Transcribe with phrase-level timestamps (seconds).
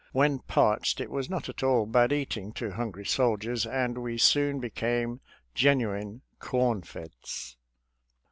[0.13, 4.59] When parched it was not at all bad eating to hungry soldiers, and we soon
[4.59, 5.21] became
[5.53, 7.55] genuine Oornfeds.